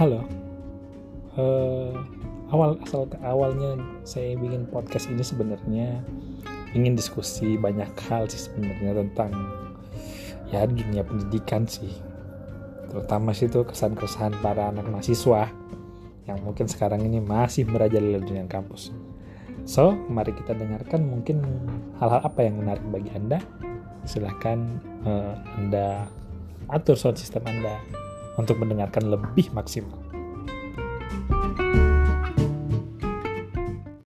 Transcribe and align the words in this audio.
Halo. 0.00 0.24
Uh, 1.36 1.92
awal 2.48 2.80
asal 2.80 3.04
awalnya 3.20 3.76
saya 4.00 4.32
bikin 4.32 4.64
podcast 4.72 5.12
ini 5.12 5.20
sebenarnya 5.20 6.00
ingin 6.72 6.96
diskusi 6.96 7.60
banyak 7.60 7.92
hal 8.08 8.24
sih 8.24 8.48
sebenarnya 8.48 8.96
tentang 8.96 9.28
ya 10.48 10.64
dunia 10.64 11.04
pendidikan 11.04 11.68
sih. 11.68 11.92
Terutama 12.88 13.36
sih 13.36 13.52
itu 13.52 13.60
kesan-kesan 13.60 14.40
para 14.40 14.72
anak 14.72 14.88
mahasiswa 14.88 15.52
yang 16.24 16.38
mungkin 16.48 16.64
sekarang 16.64 17.04
ini 17.04 17.20
masih 17.20 17.68
merajalela 17.68 18.24
dunia 18.24 18.48
kampus. 18.48 18.96
So, 19.68 19.92
mari 20.08 20.32
kita 20.32 20.56
dengarkan 20.56 21.12
mungkin 21.12 21.44
hal-hal 22.00 22.24
apa 22.24 22.40
yang 22.40 22.56
menarik 22.56 22.88
bagi 22.88 23.12
Anda. 23.12 23.44
Silahkan 24.08 24.64
uh, 25.04 25.36
Anda 25.60 26.08
atur 26.72 26.96
sound 26.96 27.20
system 27.20 27.44
Anda 27.44 28.00
untuk 28.40 28.56
mendengarkan 28.58 29.12
lebih 29.12 29.52
maksimal. 29.52 30.09